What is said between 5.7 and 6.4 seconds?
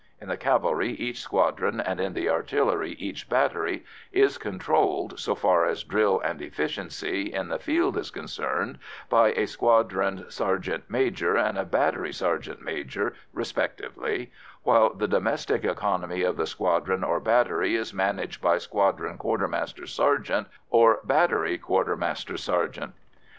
drill